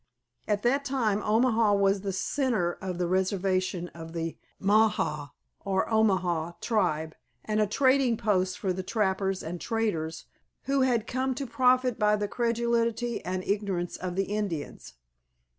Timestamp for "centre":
2.11-2.73